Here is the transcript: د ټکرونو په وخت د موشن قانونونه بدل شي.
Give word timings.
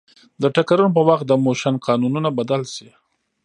د 0.41 0.43
ټکرونو 0.55 0.93
په 0.97 1.01
وخت 1.09 1.25
د 1.27 1.33
موشن 1.45 1.75
قانونونه 1.87 2.29
بدل 2.37 2.61
شي. 2.75 2.89